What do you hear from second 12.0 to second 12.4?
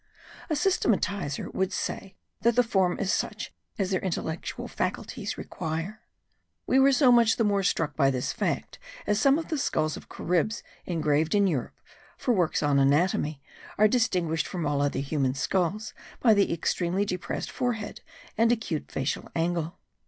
for